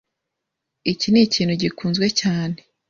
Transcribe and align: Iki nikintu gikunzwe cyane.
Iki 0.91 1.07
nikintu 1.11 1.53
gikunzwe 1.61 2.07
cyane. 2.19 2.57